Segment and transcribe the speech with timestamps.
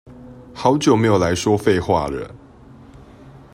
[0.51, 2.31] 好久沒有來說廢話惹